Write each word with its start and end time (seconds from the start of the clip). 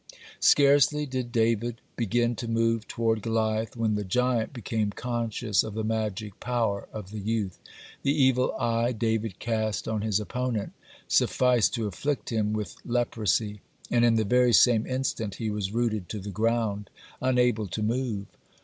(38) 0.09 0.19
Scarcely 0.43 1.05
did 1.05 1.31
David 1.31 1.79
begin 1.95 2.35
to 2.35 2.47
move 2.47 2.87
toward 2.87 3.21
Goliath, 3.21 3.75
when 3.77 3.93
the 3.93 4.03
giant 4.03 4.51
became 4.51 4.89
conscious 4.89 5.61
of 5.63 5.75
the 5.75 5.83
magic 5.83 6.39
power 6.39 6.87
of 6.91 7.11
the 7.11 7.19
youth. 7.19 7.59
The 8.01 8.11
evil 8.11 8.51
eye 8.59 8.93
David 8.93 9.37
cast 9.37 9.87
on 9.87 10.01
his 10.01 10.19
opponent 10.19 10.73
sufficed 11.07 11.75
to 11.75 11.85
afflict 11.85 12.31
him 12.31 12.51
with 12.51 12.77
leprosy, 12.83 13.61
(39) 13.91 13.97
and 13.99 14.03
in 14.05 14.15
the 14.15 14.23
very 14.25 14.53
same 14.53 14.87
instant 14.87 15.35
he 15.35 15.51
was 15.51 15.71
rooted 15.71 16.09
to 16.09 16.19
the 16.19 16.31
ground, 16.31 16.89
unable 17.21 17.67
to 17.67 17.83
move. 17.83 18.25